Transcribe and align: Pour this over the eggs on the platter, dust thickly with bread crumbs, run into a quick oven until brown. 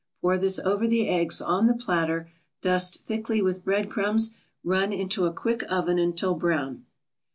Pour 0.19 0.35
this 0.35 0.57
over 0.57 0.87
the 0.87 1.07
eggs 1.07 1.41
on 1.43 1.67
the 1.67 1.75
platter, 1.75 2.27
dust 2.63 3.05
thickly 3.05 3.39
with 3.39 3.63
bread 3.63 3.87
crumbs, 3.91 4.31
run 4.63 4.91
into 4.91 5.27
a 5.27 5.31
quick 5.31 5.61
oven 5.71 5.99
until 5.99 6.33
brown. 6.33 6.87